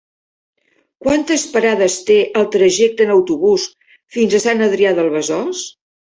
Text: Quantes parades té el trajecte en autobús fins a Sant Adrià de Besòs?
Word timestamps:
Quantes 1.07 1.41
parades 1.57 1.97
té 2.07 2.15
el 2.39 2.47
trajecte 2.55 3.05
en 3.07 3.11
autobús 3.15 3.65
fins 4.17 4.37
a 4.39 4.41
Sant 4.47 4.65
Adrià 4.69 4.95
de 5.01 5.05
Besòs? 5.17 5.61